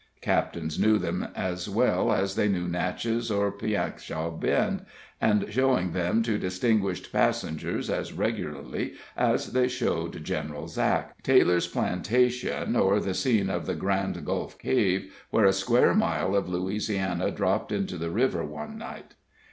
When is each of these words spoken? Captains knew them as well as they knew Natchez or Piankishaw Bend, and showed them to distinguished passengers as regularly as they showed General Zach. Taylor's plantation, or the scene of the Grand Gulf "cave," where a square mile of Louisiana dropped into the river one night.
Captains 0.21 0.79
knew 0.79 0.97
them 0.97 1.27
as 1.35 1.69
well 1.69 2.11
as 2.11 2.33
they 2.33 2.47
knew 2.47 2.67
Natchez 2.67 3.29
or 3.29 3.51
Piankishaw 3.51 4.31
Bend, 4.31 4.83
and 5.21 5.53
showed 5.53 5.93
them 5.93 6.23
to 6.23 6.39
distinguished 6.39 7.11
passengers 7.11 7.87
as 7.87 8.11
regularly 8.11 8.93
as 9.15 9.53
they 9.53 9.67
showed 9.67 10.23
General 10.23 10.67
Zach. 10.67 11.21
Taylor's 11.21 11.67
plantation, 11.67 12.75
or 12.75 12.99
the 12.99 13.13
scene 13.13 13.51
of 13.51 13.67
the 13.67 13.75
Grand 13.75 14.25
Gulf 14.25 14.57
"cave," 14.57 15.13
where 15.29 15.45
a 15.45 15.53
square 15.53 15.93
mile 15.93 16.35
of 16.35 16.49
Louisiana 16.49 17.29
dropped 17.29 17.71
into 17.71 17.99
the 17.99 18.09
river 18.09 18.43
one 18.43 18.79
night. 18.79 19.13